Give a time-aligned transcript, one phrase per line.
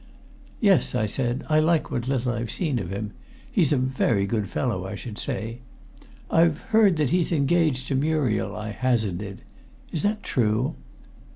[0.59, 3.11] "Yes," I said, "I like what little I have seen of him.
[3.51, 5.59] He's a very good fellow, I should say.
[6.31, 9.43] I've heard that he's engaged to Muriel," I hazarded.
[9.91, 10.73] "Is that true?"